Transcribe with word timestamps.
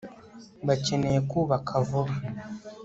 bakeneye 0.67 1.19
kubaka 1.29 1.73
vuba 1.87 2.15